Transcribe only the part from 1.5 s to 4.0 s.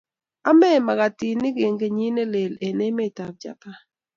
eng kenyit nelel eng emetab Japan